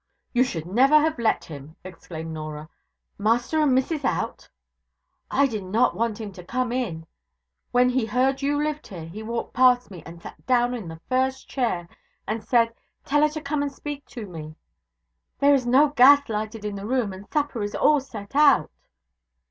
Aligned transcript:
'You 0.33 0.43
should 0.43 0.65
never 0.65 0.95
have 0.99 1.19
let 1.19 1.45
him,' 1.45 1.75
exclaimed 1.83 2.31
Norah. 2.33 2.69
'Master 3.19 3.61
and 3.61 3.75
missus 3.75 4.03
out' 4.03 4.49
'I 5.29 5.45
did 5.45 5.63
not 5.63 5.95
want 5.95 6.19
him 6.19 6.31
to 6.31 6.43
come 6.43 6.71
in; 6.71 7.01
but, 7.01 7.07
when 7.71 7.89
he 7.89 8.07
heard 8.07 8.41
you 8.41 8.57
lived 8.57 8.87
here, 8.87 9.05
he 9.05 9.21
walked 9.21 9.53
past 9.53 9.91
me, 9.91 10.01
and 10.03 10.19
sat 10.19 10.43
down 10.47 10.73
on 10.73 10.87
the 10.87 10.99
first 11.07 11.47
chair, 11.47 11.87
and 12.25 12.43
said, 12.43 12.73
"Tell 13.05 13.21
her 13.21 13.29
to 13.29 13.41
come 13.41 13.61
and 13.61 13.71
speak 13.71 14.03
to 14.07 14.25
me." 14.25 14.55
There 15.37 15.53
is 15.53 15.67
no 15.67 15.89
gas 15.89 16.27
lighted 16.27 16.65
in 16.65 16.77
the 16.77 16.87
room, 16.87 17.13
and 17.13 17.27
supper 17.31 17.61
is 17.61 17.75
all 17.75 17.99
set 17.99 18.35
out.' 18.35 18.71